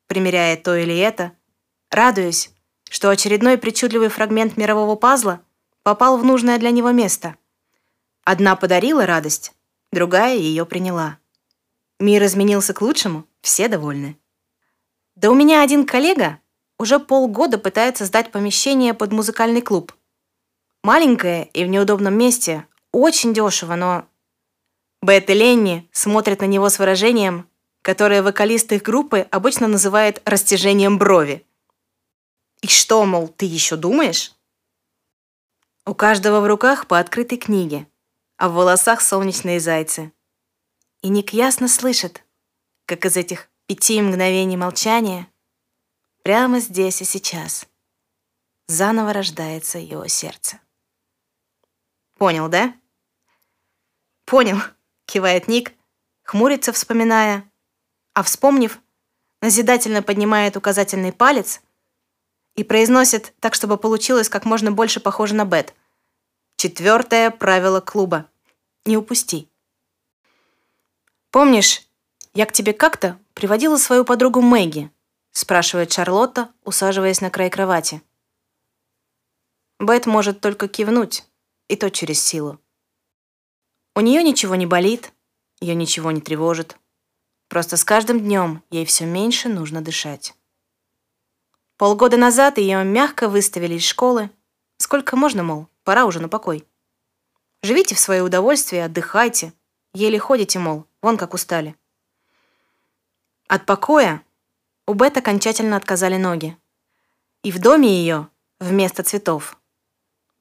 примеряя 0.08 0.56
то 0.56 0.74
или 0.74 0.98
это, 0.98 1.30
радуясь, 1.92 2.50
что 2.90 3.10
очередной 3.10 3.58
причудливый 3.58 4.08
фрагмент 4.08 4.56
мирового 4.56 4.96
пазла 4.96 5.40
попал 5.84 6.18
в 6.18 6.24
нужное 6.24 6.58
для 6.58 6.72
него 6.72 6.90
место. 6.90 7.36
Одна 8.30 8.56
подарила 8.56 9.06
радость, 9.06 9.54
другая 9.90 10.36
ее 10.36 10.66
приняла. 10.66 11.18
Мир 11.98 12.22
изменился 12.26 12.74
к 12.74 12.82
лучшему, 12.82 13.24
все 13.40 13.68
довольны. 13.68 14.18
Да 15.16 15.30
у 15.30 15.34
меня 15.34 15.62
один 15.62 15.86
коллега 15.86 16.38
уже 16.78 17.00
полгода 17.00 17.56
пытается 17.56 18.04
сдать 18.04 18.30
помещение 18.30 18.92
под 18.92 19.12
музыкальный 19.12 19.62
клуб. 19.62 19.94
Маленькое 20.84 21.46
и 21.54 21.64
в 21.64 21.68
неудобном 21.68 22.18
месте, 22.18 22.66
очень 22.92 23.32
дешево, 23.32 23.76
но... 23.76 24.06
Бет 25.00 25.30
и 25.30 25.32
Ленни 25.32 25.88
смотрят 25.92 26.42
на 26.42 26.46
него 26.46 26.68
с 26.68 26.78
выражением, 26.78 27.48
которое 27.80 28.22
вокалист 28.22 28.70
их 28.72 28.82
группы 28.82 29.26
обычно 29.30 29.68
называет 29.68 30.20
растяжением 30.26 30.98
брови. 30.98 31.46
И 32.60 32.66
что, 32.66 33.06
мол, 33.06 33.28
ты 33.28 33.46
еще 33.46 33.76
думаешь? 33.76 34.34
У 35.86 35.94
каждого 35.94 36.42
в 36.42 36.46
руках 36.46 36.88
по 36.88 36.98
открытой 36.98 37.38
книге, 37.38 37.86
а 38.38 38.48
в 38.48 38.54
волосах 38.54 39.02
солнечные 39.02 39.60
зайцы. 39.60 40.12
И 41.02 41.08
Ник 41.08 41.32
ясно 41.32 41.68
слышит, 41.68 42.24
как 42.86 43.04
из 43.04 43.16
этих 43.16 43.50
пяти 43.66 44.00
мгновений 44.00 44.56
молчания 44.56 45.28
прямо 46.22 46.60
здесь 46.60 47.02
и 47.02 47.04
сейчас 47.04 47.66
заново 48.68 49.12
рождается 49.12 49.78
его 49.78 50.06
сердце. 50.06 50.60
Понял, 52.16 52.48
да? 52.48 52.74
Понял, 54.24 54.58
кивает 55.04 55.48
Ник, 55.48 55.72
хмурится, 56.22 56.72
вспоминая, 56.72 57.50
а 58.14 58.22
вспомнив, 58.22 58.78
назидательно 59.40 60.02
поднимает 60.02 60.56
указательный 60.56 61.12
палец 61.12 61.60
и 62.56 62.64
произносит 62.64 63.34
так, 63.40 63.54
чтобы 63.54 63.78
получилось 63.78 64.28
как 64.28 64.44
можно 64.44 64.70
больше 64.70 65.00
похоже 65.00 65.34
на 65.34 65.44
Бет. 65.44 65.74
Четвертое 66.60 67.30
правило 67.30 67.80
клуба. 67.80 68.28
Не 68.84 68.96
упусти. 68.96 69.48
Помнишь, 71.30 71.86
я 72.34 72.46
к 72.46 72.52
тебе 72.52 72.72
как-то 72.72 73.16
приводила 73.32 73.76
свою 73.76 74.04
подругу 74.04 74.40
Мэгги, 74.40 74.90
спрашивает 75.30 75.92
Шарлотта, 75.92 76.52
усаживаясь 76.64 77.20
на 77.20 77.30
край 77.30 77.48
кровати. 77.48 78.02
Бет 79.78 80.06
может 80.06 80.40
только 80.40 80.66
кивнуть, 80.66 81.28
и 81.68 81.76
то 81.76 81.92
через 81.92 82.20
силу. 82.20 82.58
У 83.94 84.00
нее 84.00 84.24
ничего 84.24 84.56
не 84.56 84.66
болит, 84.66 85.12
ее 85.60 85.76
ничего 85.76 86.10
не 86.10 86.20
тревожит. 86.20 86.76
Просто 87.46 87.76
с 87.76 87.84
каждым 87.84 88.18
днем 88.18 88.64
ей 88.70 88.84
все 88.84 89.06
меньше 89.06 89.48
нужно 89.48 89.80
дышать. 89.80 90.34
Полгода 91.76 92.16
назад 92.16 92.58
ее 92.58 92.82
мягко 92.82 93.28
выставили 93.28 93.74
из 93.74 93.84
школы. 93.84 94.28
Сколько 94.78 95.14
можно, 95.14 95.44
мол, 95.44 95.68
пора 95.88 96.04
уже 96.04 96.20
на 96.20 96.28
покой. 96.28 96.66
Живите 97.62 97.94
в 97.94 97.98
свое 97.98 98.22
удовольствие, 98.22 98.84
отдыхайте. 98.84 99.54
Еле 99.94 100.18
ходите, 100.18 100.58
мол, 100.58 100.84
вон 101.00 101.16
как 101.16 101.32
устали. 101.32 101.76
От 103.46 103.64
покоя 103.64 104.22
у 104.86 104.92
Бет 104.92 105.16
окончательно 105.16 105.78
отказали 105.78 106.18
ноги. 106.18 106.58
И 107.42 107.50
в 107.50 107.58
доме 107.58 107.88
ее, 107.88 108.28
вместо 108.60 109.02
цветов, 109.02 109.58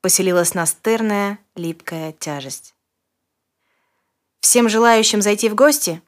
поселилась 0.01 0.53
настырная, 0.53 1.39
липкая 1.55 2.11
тяжесть. 2.11 2.75
Всем 4.41 4.67
желающим 4.67 5.21
зайти 5.21 5.47
в 5.47 5.55
гости 5.55 6.01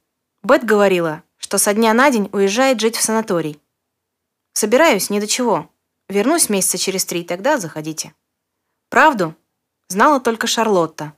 Бет 0.43 0.65
говорила, 0.65 1.24
что 1.38 1.58
со 1.58 1.74
дня 1.74 1.93
на 1.93 2.12
день 2.12 2.29
уезжает 2.34 2.81
жить 2.81 2.98
в 2.98 3.01
санаторий. 3.01 3.58
«Собираюсь, 4.51 5.10
ни 5.10 5.22
до 5.22 5.27
чего. 5.27 5.69
Вернусь 6.10 6.50
месяца 6.50 6.77
через 6.77 7.05
три, 7.05 7.24
тогда 7.24 7.58
заходите». 7.58 8.13
Правду 8.89 9.36
знала 9.88 10.19
только 10.19 10.48
Шарлотта, 10.48 11.13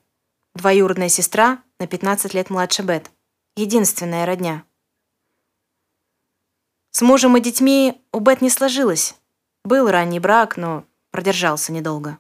двоюродная 0.54 1.08
сестра 1.08 1.64
на 1.80 1.88
15 1.88 2.34
лет 2.34 2.50
младше 2.50 2.82
Бет, 2.84 3.10
единственная 3.56 4.26
родня. 4.26 4.66
С 6.92 7.02
мужем 7.02 7.38
и 7.38 7.42
детьми 7.42 8.04
у 8.12 8.20
Бет 8.20 8.42
не 8.42 8.50
сложилось. 8.50 9.16
Был 9.64 9.90
ранний 9.90 10.20
брак, 10.20 10.58
но 10.58 10.86
продержался 11.12 11.72
недолго. 11.72 12.18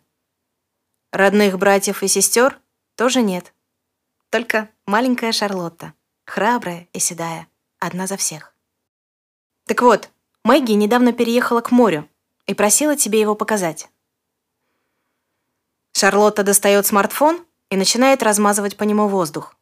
Родных 1.11 1.57
братьев 1.57 2.01
и 2.01 2.07
сестер 2.07 2.57
тоже 2.95 3.21
нет. 3.21 3.53
Только 4.29 4.69
маленькая 4.85 5.33
Шарлотта, 5.33 5.93
храбрая 6.25 6.87
и 6.93 6.99
седая, 6.99 7.49
одна 7.77 8.07
за 8.07 8.15
всех. 8.15 8.55
Так 9.65 9.81
вот, 9.81 10.09
Мэгги 10.45 10.71
недавно 10.71 11.11
переехала 11.11 11.59
к 11.59 11.71
морю 11.71 12.09
и 12.45 12.53
просила 12.53 12.95
тебе 12.95 13.19
его 13.19 13.35
показать. 13.35 13.89
Шарлотта 15.93 16.43
достает 16.43 16.85
смартфон 16.85 17.45
и 17.69 17.77
начинает 17.77 18.23
размазывать 18.23 18.77
по 18.77 18.83
нему 18.83 19.07
воздух. 19.07 19.55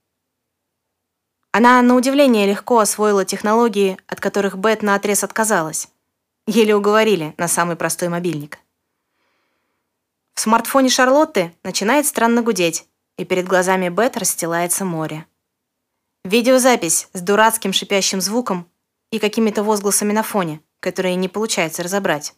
Она, 1.51 1.81
на 1.81 1.95
удивление, 1.95 2.45
легко 2.45 2.79
освоила 2.79 3.25
технологии, 3.25 3.97
от 4.07 4.19
которых 4.19 4.57
Бет 4.57 4.83
наотрез 4.83 5.23
отказалась. 5.23 5.89
Еле 6.45 6.75
уговорили 6.75 7.33
на 7.37 7.47
самый 7.47 7.75
простой 7.75 8.09
мобильник. 8.09 8.59
В 10.35 10.41
смартфоне 10.41 10.89
Шарлотты 10.89 11.53
начинает 11.63 12.05
странно 12.05 12.41
гудеть, 12.41 12.87
и 13.17 13.25
перед 13.25 13.47
глазами 13.47 13.89
Бет 13.89 14.15
расстилается 14.15 14.85
море. 14.85 15.25
Видеозапись 16.23 17.09
с 17.13 17.21
дурацким 17.21 17.73
шипящим 17.73 18.21
звуком 18.21 18.69
и 19.11 19.19
какими-то 19.19 19.63
возгласами 19.63 20.13
на 20.13 20.23
фоне, 20.23 20.61
которые 20.79 21.15
не 21.15 21.27
получается 21.27 21.83
разобрать. 21.83 22.35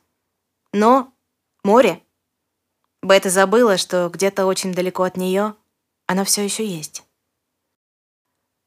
Но 0.74 1.14
море. 1.64 2.02
Бет 3.02 3.26
и 3.26 3.30
забыла, 3.30 3.78
что 3.78 4.10
где-то 4.10 4.46
очень 4.46 4.74
далеко 4.74 5.04
от 5.04 5.18
нее 5.18 5.56
оно 6.06 6.26
все 6.26 6.44
еще 6.44 6.66
есть. 6.66 7.04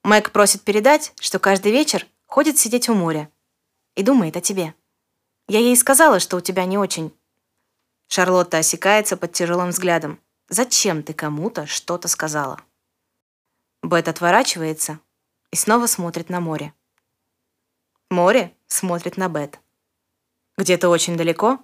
Мэг 0.02 0.32
просит 0.32 0.62
передать, 0.62 1.12
что 1.20 1.38
каждый 1.38 1.72
вечер 1.72 2.06
ходит 2.26 2.58
сидеть 2.58 2.88
у 2.88 2.94
моря 2.94 3.30
и 3.94 4.02
думает 4.02 4.36
о 4.36 4.40
тебе. 4.40 4.74
Я 5.48 5.60
ей 5.60 5.76
сказала, 5.76 6.20
что 6.20 6.36
у 6.36 6.40
тебя 6.40 6.64
не 6.64 6.78
очень 6.78 7.12
Шарлотта 8.08 8.58
осекается 8.58 9.16
под 9.16 9.32
тяжелым 9.32 9.70
взглядом. 9.70 10.20
«Зачем 10.48 11.02
ты 11.02 11.14
кому-то 11.14 11.66
что-то 11.66 12.06
сказала?» 12.06 12.60
Бет 13.82 14.08
отворачивается 14.08 15.00
и 15.50 15.56
снова 15.56 15.86
смотрит 15.86 16.28
на 16.28 16.40
море. 16.40 16.74
Море 18.10 18.54
смотрит 18.66 19.16
на 19.16 19.28
Бет. 19.28 19.58
Где-то 20.56 20.90
очень 20.90 21.16
далеко 21.16 21.58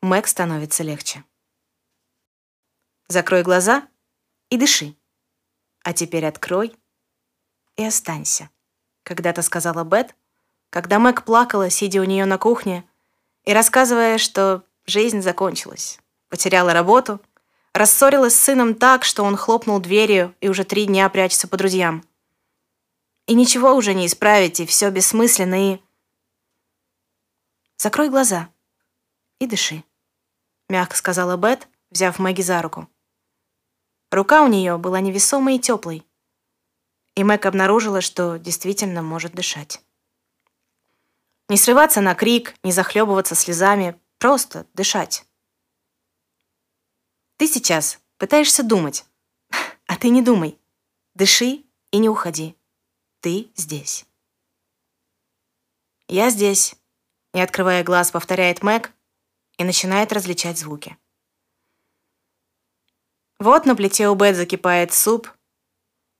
Мэг 0.00 0.26
становится 0.26 0.82
легче. 0.82 1.22
Закрой 3.08 3.42
глаза 3.42 3.86
и 4.50 4.56
дыши. 4.56 4.96
А 5.82 5.92
теперь 5.92 6.26
открой 6.26 6.74
и 7.76 7.84
останься. 7.84 8.50
Когда-то 9.02 9.42
сказала 9.42 9.84
Бет, 9.84 10.14
когда 10.70 10.98
Мэг 10.98 11.24
плакала, 11.24 11.70
сидя 11.70 12.00
у 12.00 12.04
нее 12.04 12.24
на 12.24 12.38
кухне, 12.38 12.88
и 13.44 13.52
рассказывая, 13.52 14.18
что 14.18 14.64
Жизнь 14.86 15.22
закончилась. 15.22 15.98
Потеряла 16.28 16.72
работу, 16.74 17.20
рассорилась 17.72 18.34
с 18.34 18.40
сыном 18.40 18.74
так, 18.74 19.04
что 19.04 19.22
он 19.22 19.36
хлопнул 19.36 19.80
дверью 19.80 20.34
и 20.40 20.48
уже 20.48 20.64
три 20.64 20.86
дня 20.86 21.08
прячется 21.08 21.48
по 21.48 21.56
друзьям. 21.56 22.04
И 23.26 23.34
ничего 23.34 23.74
уже 23.74 23.94
не 23.94 24.06
исправить, 24.06 24.60
и 24.60 24.66
все 24.66 24.90
бессмысленно, 24.90 25.72
и... 25.72 25.80
«Закрой 27.78 28.10
глаза 28.10 28.50
и 29.38 29.46
дыши»,— 29.46 29.84
мягко 30.68 30.96
сказала 30.96 31.36
Бет, 31.36 31.66
взяв 31.90 32.18
Мэгги 32.18 32.42
за 32.42 32.60
руку. 32.60 32.88
Рука 34.14 34.42
у 34.42 34.48
нее 34.48 34.78
была 34.78 35.00
невесомой 35.00 35.56
и 35.56 35.60
теплой, 35.60 36.06
и 37.14 37.24
Мэг 37.24 37.46
обнаружила, 37.46 38.00
что 38.00 38.38
действительно 38.38 39.02
может 39.02 39.32
дышать. 39.32 39.82
Не 41.48 41.56
срываться 41.56 42.00
на 42.00 42.14
крик, 42.14 42.54
не 42.62 42.72
захлебываться 42.72 43.34
слезами, 43.34 44.00
Просто 44.24 44.66
дышать. 44.72 45.26
Ты 47.36 47.46
сейчас 47.46 48.00
пытаешься 48.16 48.62
думать, 48.62 49.04
а 49.86 49.98
ты 49.98 50.08
не 50.08 50.22
думай. 50.22 50.58
Дыши 51.14 51.64
и 51.90 51.98
не 51.98 52.08
уходи. 52.08 52.56
Ты 53.20 53.52
здесь. 53.54 54.06
Я 56.08 56.30
здесь. 56.30 56.74
Не 57.34 57.42
открывая 57.42 57.84
глаз, 57.84 58.12
повторяет 58.12 58.62
Мэг 58.62 58.92
и 59.58 59.64
начинает 59.64 60.10
различать 60.10 60.58
звуки. 60.58 60.96
Вот 63.44 63.66
на 63.66 63.76
плите 63.76 64.08
у 64.08 64.14
Бет 64.14 64.36
закипает 64.36 64.94
суп, 64.94 65.28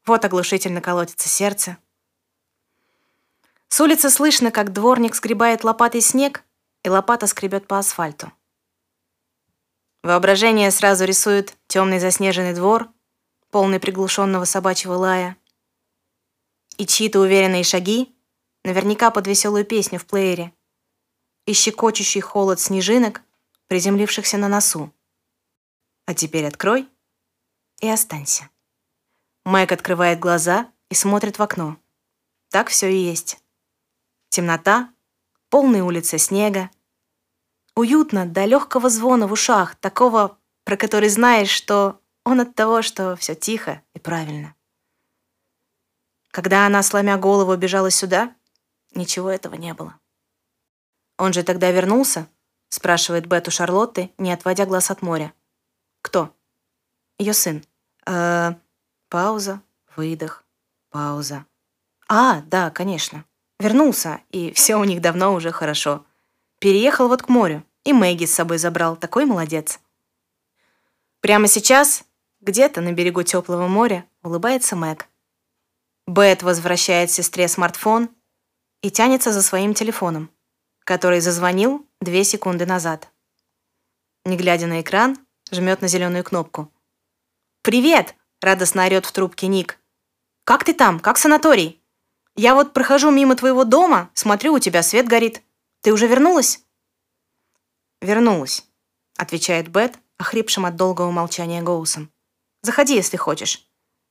вот 0.05 0.23
оглушительно 0.27 0.83
колотится 0.83 1.27
сердце. 1.27 1.79
С 3.69 3.81
улицы 3.81 4.11
слышно, 4.11 4.51
как 4.51 4.75
дворник 4.75 5.15
скребает 5.15 5.65
лопатой 5.65 6.03
снег, 6.03 6.45
и 6.83 6.91
лопата 6.91 7.27
скребет 7.27 7.67
по 7.67 7.79
асфальту. 7.79 8.31
Воображение 10.03 10.71
сразу 10.71 11.07
рисует 11.07 11.57
темный 11.67 11.99
заснеженный 11.99 12.53
двор, 12.53 12.91
полный 13.49 13.81
приглушенного 13.81 14.45
собачьего 14.45 14.93
лая, 14.93 15.39
и 16.77 16.85
чьи-то 16.85 17.21
уверенные 17.21 17.65
шаги, 17.65 18.15
наверняка 18.65 19.11
под 19.11 19.27
веселую 19.27 19.65
песню 19.65 19.99
в 19.99 20.05
плеере, 20.05 20.53
и 21.47 21.55
щекочущий 21.55 22.21
холод 22.21 22.61
снежинок, 22.61 23.23
приземлившихся 23.69 24.37
на 24.37 24.49
носу. 24.49 24.93
А 26.05 26.13
теперь 26.13 26.47
открой 26.47 26.87
и 27.85 27.89
останься. 27.89 28.49
Майк 29.45 29.73
открывает 29.73 30.19
глаза 30.19 30.71
и 30.89 30.95
смотрит 30.95 31.39
в 31.39 31.43
окно. 31.43 31.77
Так 32.51 32.69
все 32.69 32.91
и 32.91 32.97
есть. 32.97 33.39
Темнота, 34.31 34.91
полные 35.51 35.83
улицы 35.83 36.19
снега. 36.19 36.71
Уютно 37.77 38.27
до 38.27 38.45
легкого 38.45 38.89
звона 38.89 39.27
в 39.27 39.33
ушах, 39.33 39.75
такого, 39.77 40.39
про 40.65 40.77
который 40.77 41.09
знаешь, 41.09 41.51
что 41.51 42.01
он 42.25 42.41
от 42.41 42.55
того, 42.55 42.83
что 42.83 43.17
все 43.17 43.35
тихо 43.35 43.83
и 43.93 43.99
правильно. 43.99 44.55
Когда 46.31 46.67
она, 46.67 46.83
сломя 46.83 47.19
голову, 47.19 47.55
бежала 47.57 47.91
сюда, 47.91 48.35
ничего 48.95 49.31
этого 49.31 49.55
не 49.55 49.75
было. 49.75 49.99
«Он 51.17 51.33
же 51.33 51.43
тогда 51.43 51.71
вернулся?»— 51.71 52.29
спрашивает 52.71 53.27
Бет 53.27 53.47
у 53.47 53.51
Шарлотты, 53.51 54.11
не 54.19 54.33
отводя 54.33 54.67
глаз 54.67 54.91
от 54.91 55.03
моря. 55.03 55.33
«Кто?» 56.03 56.35
«Ее 57.19 57.35
сын». 57.35 57.65
«Э, 58.07 58.55
пауза, 59.09 59.63
выдох, 59.97 60.45
пауза. 60.91 61.47
А, 62.09 62.43
да, 62.43 62.71
конечно. 62.71 63.25
Вернулся, 63.59 64.21
и 64.31 64.53
все 64.53 64.77
у 64.77 64.85
них 64.85 65.01
давно 65.01 65.35
уже 65.35 65.53
хорошо. 65.53 66.05
Переехал 66.59 67.09
вот 67.09 67.23
к 67.23 67.29
морю, 67.29 67.65
и 67.85 67.93
Мэгги 67.93 68.27
с 68.27 68.35
собой 68.35 68.59
забрал. 68.59 68.97
Такой 68.97 69.25
молодец. 69.25 69.81
Прямо 71.21 71.47
сейчас, 71.47 72.05
где-то 72.41 72.81
на 72.81 72.93
берегу 72.93 73.23
теплого 73.23 73.69
моря, 73.69 74.07
улыбается 74.23 74.77
Мэг. 74.77 75.09
Бет 76.07 76.43
возвращает 76.43 77.11
сестре 77.11 77.49
смартфон 77.49 78.11
и 78.83 78.91
тянется 78.91 79.33
за 79.33 79.41
своим 79.41 79.73
телефоном, 79.73 80.31
который 80.81 81.21
зазвонил 81.21 81.87
две 82.01 82.25
секунды 82.25 82.67
назад. 82.67 83.09
Не 84.27 84.37
глядя 84.37 84.67
на 84.67 84.83
экран, 84.83 85.17
жмет 85.51 85.81
на 85.81 85.89
зеленую 85.89 86.25
кнопку. 86.25 86.71
«Привет!»— 87.65 88.15
радостно 88.43 88.85
орет 88.85 89.07
в 89.07 89.13
трубке 89.13 89.47
Ник. 89.47 89.81
«Как 90.45 90.65
ты 90.65 90.75
там? 90.75 91.01
Как 91.01 91.17
санаторий?» 91.17 91.83
Я 92.37 92.55
вот 92.55 92.75
прохожу 92.75 93.11
мимо 93.11 93.37
твоего 93.37 93.65
дома, 93.65 94.11
смотрю, 94.13 94.53
у 94.53 94.59
тебя 94.59 94.83
свет 94.83 95.09
горит. 95.09 95.43
Ты 95.81 95.91
уже 95.91 96.07
вернулась?» 96.07 96.63
«Вернулась»,— 98.03 98.69
отвечает 99.17 99.69
Бет, 99.69 99.99
охрипшим 100.19 100.67
от 100.67 100.77
долгого 100.77 101.11
молчания 101.11 101.63
голосом. 101.63 102.13
«Заходи, 102.61 102.97
если 102.97 103.17
хочешь. 103.17 103.67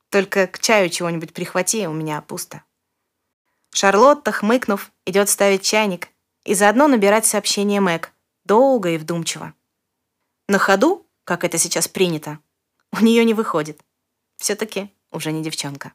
Только 0.08 0.48
к 0.48 0.58
чаю 0.58 0.90
чего-нибудь 0.90 1.32
прихвати, 1.32 1.86
у 1.86 1.92
меня 1.92 2.20
пусто». 2.22 2.64
Шарлотта, 3.72 4.32
хмыкнув, 4.32 4.90
идет 5.06 5.28
ставить 5.28 5.62
чайник 5.62 6.08
и 6.42 6.54
заодно 6.54 6.88
набирать 6.88 7.24
сообщение 7.24 7.80
Мэг, 7.80 8.12
долго 8.44 8.90
и 8.90 8.98
вдумчиво. 8.98 9.54
На 10.48 10.58
ходу, 10.58 11.06
как 11.22 11.44
это 11.44 11.56
сейчас 11.56 11.86
принято, 11.86 12.40
у 12.96 13.02
нее 13.02 13.24
не 13.24 13.34
выходит. 13.34 13.84
Все-таки 14.36 14.94
уже 15.10 15.32
не 15.32 15.42
девчонка. 15.42 15.92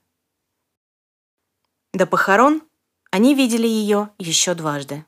До 1.93 2.05
похорон 2.05 2.61
они 3.11 3.35
видели 3.35 3.67
ее 3.67 4.13
еще 4.17 4.53
дважды. 4.53 5.05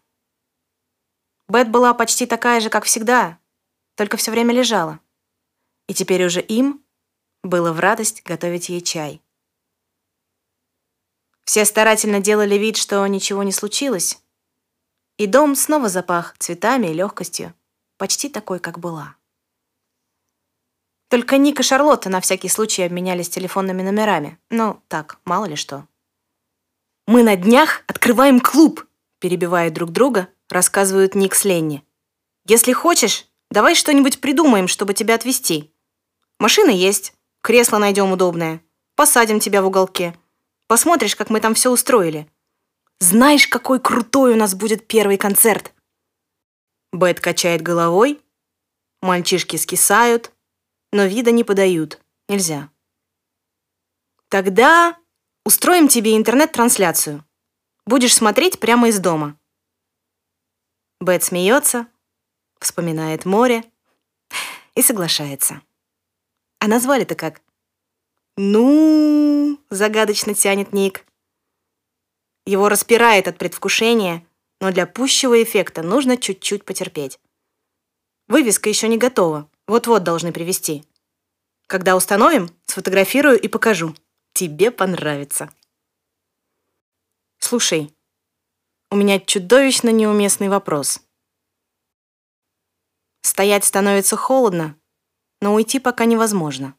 Бет 1.48 1.70
была 1.70 1.94
почти 1.94 2.26
такая 2.26 2.62
же, 2.62 2.70
как 2.70 2.86
всегда, 2.86 3.40
только 3.96 4.18
все 4.18 4.32
время 4.32 4.54
лежала. 4.54 5.00
И 5.88 5.94
теперь 5.94 6.26
уже 6.26 6.42
им 6.42 6.84
было 7.44 7.74
в 7.74 7.80
радость 7.80 8.24
готовить 8.24 8.70
ей 8.70 8.82
чай. 8.82 9.22
Все 11.44 11.66
старательно 11.66 12.22
делали 12.22 12.56
вид, 12.56 12.78
что 12.78 13.06
ничего 13.08 13.44
не 13.44 13.52
случилось, 13.52 14.24
и 15.18 15.28
дом 15.28 15.56
снова 15.56 15.90
запах 15.90 16.38
цветами 16.38 16.88
и 16.88 16.94
легкостью, 16.94 17.54
почти 17.98 18.30
такой, 18.30 18.60
как 18.60 18.80
была. 18.80 19.18
Только 21.12 21.38
Ник 21.38 21.60
и 21.60 21.64
Шарлотта 21.64 22.10
на 22.10 22.22
всякий 22.22 22.48
случай 22.48 22.84
обменялись 22.84 23.28
телефонными 23.28 23.82
номерами. 23.82 24.40
Ну, 24.50 24.82
так, 24.88 25.20
мало 25.26 25.44
ли 25.44 25.58
что. 25.58 25.86
«Мы 27.06 27.22
на 27.22 27.36
днях 27.36 27.84
открываем 27.88 28.40
клуб», 28.40 28.88
перебивая 29.20 29.70
друг 29.72 29.92
друга, 29.92 30.30
рассказывают 30.50 31.14
Ник 31.14 31.36
с 31.36 31.44
Ленни. 31.44 31.84
«Если 32.46 32.72
хочешь, 32.72 33.28
давай 33.50 33.76
что-нибудь 33.76 34.22
придумаем, 34.22 34.70
чтобы 34.70 34.94
тебя 34.94 35.16
отвезти. 35.16 35.74
Машина 36.40 36.70
есть, 36.70 37.14
кресло 37.42 37.78
найдем 37.78 38.14
удобное, 38.14 38.62
посадим 38.96 39.42
тебя 39.42 39.62
в 39.62 39.68
уголке. 39.68 40.16
Посмотришь, 40.68 41.18
как 41.18 41.30
мы 41.30 41.42
там 41.42 41.56
все 41.56 41.72
устроили. 41.72 42.26
Знаешь, 43.00 43.50
какой 43.50 43.82
крутой 43.82 44.32
у 44.32 44.38
нас 44.38 44.56
будет 44.56 44.88
первый 44.88 45.18
концерт?» 45.18 45.74
Бет 46.94 47.20
качает 47.20 47.62
головой, 47.62 48.22
мальчишки 49.02 49.58
скисают, 49.58 50.32
но 50.92 51.06
вида 51.06 51.32
не 51.32 51.44
подают, 51.44 52.02
нельзя. 52.28 52.70
«Тогда 54.30 55.02
Устроим 55.44 55.88
тебе 55.88 56.16
интернет-трансляцию. 56.16 57.26
Будешь 57.86 58.14
смотреть 58.14 58.60
прямо 58.60 58.90
из 58.90 59.00
дома». 59.00 59.40
Бет 61.00 61.24
смеется, 61.24 61.88
вспоминает 62.60 63.26
море 63.26 63.64
и 64.76 64.84
соглашается. 64.84 65.62
А 66.60 66.68
назвали-то 66.68 67.16
как? 67.16 67.42
«Ну...»— 68.38 69.60
загадочно 69.72 70.36
тянет 70.36 70.74
Ник. 70.74 71.08
Его 72.46 72.70
распирает 72.70 73.28
от 73.28 73.40
предвкушения, 73.40 74.24
но 74.60 74.72
для 74.72 74.86
пущего 74.86 75.42
эффекта 75.42 75.82
нужно 75.82 76.18
чуть-чуть 76.18 76.66
потерпеть. 76.66 77.20
Вывеска 78.28 78.70
еще 78.70 78.88
не 78.88 79.00
готова, 79.00 79.50
вот-вот 79.68 80.04
должны 80.04 80.32
привезти. 80.32 80.86
Когда 81.68 81.96
установим, 81.96 82.50
сфотографирую 82.66 83.40
и 83.40 83.48
покажу. 83.48 83.96
Тебе 84.34 84.72
понравится. 84.72 85.54
Слушай, 87.40 87.94
у 88.90 88.96
меня 88.96 89.20
чудовищно 89.20 89.90
неуместный 89.90 90.50
вопрос. 90.50 91.02
Стоять 93.22 93.64
становится 93.64 94.18
холодно, 94.18 94.78
но 95.42 95.54
уйти 95.54 95.80
пока 95.80 96.06
невозможно. 96.06 96.76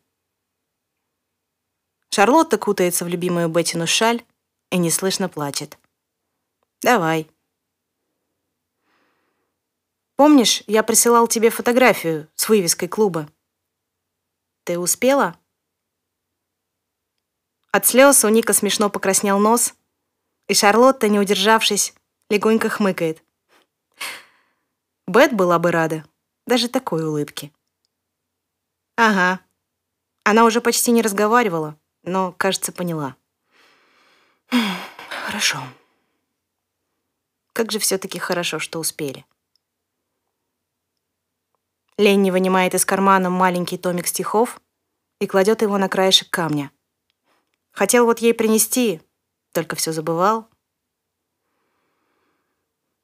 Шарлотта 2.11 2.59
кутается 2.59 3.07
в 3.07 3.09
любимую 3.09 3.49
Беттину 3.49 3.87
шаль 3.87 4.23
и 4.71 4.77
неслышно 4.77 5.31
плачет. 5.31 5.79
«Давай». 6.83 7.32
«Помнишь, 10.16 10.62
я 10.66 10.83
присылал 10.83 11.27
тебе 11.27 11.51
фотографию 11.51 12.29
с 12.35 12.48
вывеской 12.48 12.88
клуба? 12.88 13.29
Ты 14.64 14.79
успела?» 14.79 15.38
От 17.70 17.87
слез 17.87 18.25
у 18.25 18.29
Ника 18.29 18.53
смешно 18.53 18.90
покраснел 18.90 19.38
нос, 19.38 19.75
и 20.46 20.55
Шарлотта, 20.55 21.09
не 21.09 21.18
удержавшись, 21.18 21.94
легонько 22.29 22.68
хмыкает. 22.68 23.22
Бет 25.07 25.33
была 25.33 25.59
бы 25.59 25.70
рада 25.70 26.05
даже 26.46 26.68
такой 26.68 27.05
улыбке. 27.05 27.53
Ага. 28.96 29.40
Она 30.25 30.44
уже 30.44 30.61
почти 30.61 30.90
не 30.92 31.03
разговаривала, 31.03 31.79
но, 32.03 32.33
кажется, 32.33 32.72
поняла. 32.72 33.16
Хорошо. 35.27 35.62
Как 37.53 37.72
же 37.72 37.79
все-таки 37.79 38.18
хорошо, 38.18 38.59
что 38.59 38.79
успели. 38.79 39.25
Ленни 41.99 42.31
вынимает 42.31 42.75
из 42.75 42.85
кармана 42.85 43.31
маленький 43.31 43.77
томик 43.79 44.07
стихов 44.07 44.61
и 45.21 45.27
кладет 45.27 45.63
его 45.63 45.79
на 45.79 45.89
краешек 45.89 46.31
камня. 46.31 46.71
Хотел 47.73 48.07
вот 48.07 48.21
ей 48.21 48.35
принести, 48.35 49.01
только 49.53 49.77
все 49.77 49.93
забывал. 49.93 50.49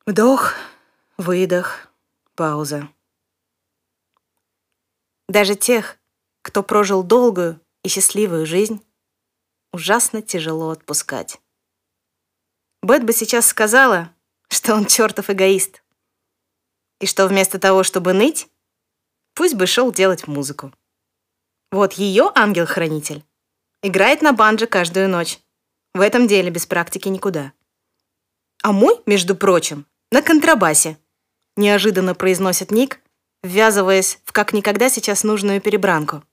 Вдох, 0.06 0.54
выдох, 1.16 1.88
пауза. 2.34 2.88
Даже 5.28 5.54
тех, 5.54 5.98
кто 6.42 6.62
прожил 6.62 7.02
долгую 7.02 7.60
и 7.82 7.88
счастливую 7.88 8.46
жизнь, 8.46 8.82
ужасно 9.72 10.22
тяжело 10.22 10.70
отпускать. 10.70 11.40
Бет 12.82 13.04
бы 13.04 13.12
сейчас 13.12 13.46
сказала, 13.46 14.14
что 14.48 14.74
он 14.74 14.86
чертов 14.86 15.28
эгоист. 15.28 15.82
И 17.00 17.06
что 17.06 17.28
вместо 17.28 17.58
того, 17.58 17.82
чтобы 17.82 18.14
ныть, 18.14 18.48
пусть 19.38 19.54
бы 19.54 19.68
шел 19.68 19.92
делать 19.92 20.26
музыку. 20.26 20.72
Вот 21.70 21.92
ее 21.92 22.32
ангел-хранитель 22.34 23.24
играет 23.82 24.20
на 24.20 24.32
банджо 24.32 24.66
каждую 24.66 25.08
ночь. 25.08 25.38
В 25.94 26.00
этом 26.00 26.26
деле 26.26 26.50
без 26.50 26.66
практики 26.66 27.06
никуда. 27.06 27.52
А 28.64 28.72
мой, 28.72 29.00
между 29.06 29.36
прочим, 29.36 29.86
на 30.10 30.22
контрабасе. 30.22 30.98
Неожиданно 31.56 32.16
произносит 32.16 32.72
Ник, 32.72 33.00
ввязываясь 33.44 34.18
в 34.24 34.32
как 34.32 34.52
никогда 34.52 34.90
сейчас 34.90 35.22
нужную 35.22 35.60
перебранку. 35.60 36.24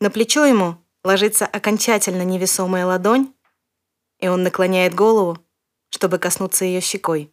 На 0.00 0.08
плечо 0.08 0.46
ему 0.46 0.78
ложится 1.04 1.44
окончательно 1.44 2.22
невесомая 2.22 2.86
ладонь, 2.86 3.34
и 4.20 4.28
он 4.28 4.42
наклоняет 4.42 4.94
голову, 4.94 5.36
чтобы 5.90 6.18
коснуться 6.18 6.64
ее 6.64 6.80
щекой. 6.80 7.30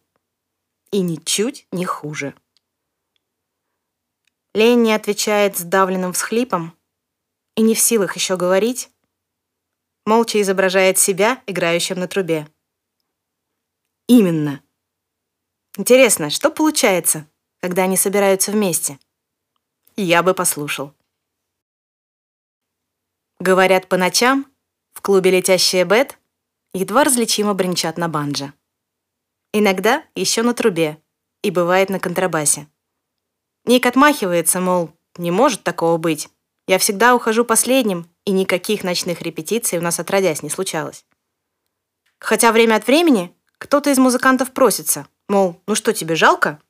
И 0.90 1.00
ничуть 1.00 1.66
не 1.72 1.86
хуже. 1.86 2.34
Ленни 4.52 4.90
отвечает 4.90 5.56
сдавленным 5.56 6.12
всхлипом 6.12 6.76
и 7.54 7.62
не 7.62 7.74
в 7.74 7.80
силах 7.80 8.16
еще 8.16 8.36
говорить, 8.36 8.90
молча 10.04 10.40
изображает 10.40 10.98
себя, 10.98 11.42
играющим 11.46 12.00
на 12.00 12.08
трубе. 12.08 12.48
Именно. 14.08 14.62
Интересно, 15.76 16.30
что 16.30 16.50
получается, 16.50 17.28
когда 17.60 17.84
они 17.84 17.96
собираются 17.96 18.50
вместе? 18.50 18.98
Я 19.94 20.24
бы 20.24 20.34
послушал. 20.34 20.94
Говорят, 23.38 23.88
по 23.88 23.96
ночам 23.96 24.46
в 24.92 25.00
клубе 25.00 25.30
«Летящая 25.30 25.84
Бет» 25.84 26.18
едва 26.74 27.04
различимо 27.04 27.54
бренчат 27.54 27.98
на 27.98 28.08
банджо. 28.08 28.52
Иногда 29.52 30.04
еще 30.14 30.42
на 30.42 30.54
трубе 30.54 31.00
и 31.42 31.50
бывает 31.50 31.88
на 31.88 32.00
контрабасе. 32.00 32.68
Ник 33.64 33.86
отмахивается, 33.86 34.60
мол, 34.60 34.90
не 35.16 35.30
может 35.30 35.62
такого 35.62 35.96
быть. 35.96 36.28
Я 36.66 36.78
всегда 36.78 37.14
ухожу 37.14 37.44
последним, 37.44 38.08
и 38.24 38.32
никаких 38.32 38.84
ночных 38.84 39.22
репетиций 39.22 39.78
у 39.78 39.82
нас 39.82 39.98
отродясь 39.98 40.42
не 40.42 40.50
случалось. 40.50 41.04
Хотя 42.18 42.52
время 42.52 42.76
от 42.76 42.86
времени 42.86 43.34
кто-то 43.58 43.90
из 43.90 43.98
музыкантов 43.98 44.52
просится, 44.52 45.06
мол, 45.28 45.60
ну 45.66 45.74
что, 45.74 45.92
тебе 45.92 46.14
жалко? 46.14 46.60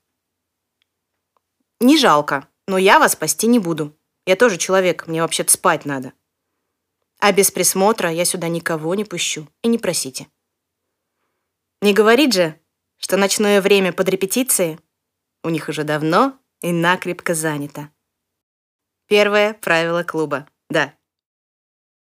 Не 1.81 1.98
жалко, 1.98 2.48
но 2.66 2.79
я 2.79 2.98
вас 2.98 3.12
спасти 3.12 3.46
не 3.46 3.59
буду. 3.59 3.96
Я 4.26 4.37
тоже 4.37 4.59
человек, 4.59 5.07
мне 5.07 5.22
вообще-то 5.22 5.53
спать 5.53 5.85
надо. 5.85 6.12
А 7.18 7.33
без 7.33 7.50
присмотра 7.50 8.11
я 8.11 8.24
сюда 8.24 8.48
никого 8.48 8.94
не 8.94 9.05
пущу. 9.05 9.46
И 9.62 9.68
не 9.68 9.79
просите. 9.79 10.26
Не 11.83 11.92
говорит 11.92 12.33
же, 12.33 12.59
что 12.96 13.16
ночное 13.16 13.61
время 13.61 13.92
под 13.92 14.09
репетиции 14.09 14.79
у 15.42 15.48
них 15.48 15.68
уже 15.68 15.85
давно 15.85 16.38
и 16.62 16.73
накрепко 16.73 17.35
занято. 17.35 17.90
Первое 19.09 19.55
правило 19.55 20.05
клуба. 20.05 20.46
Да, 20.70 20.94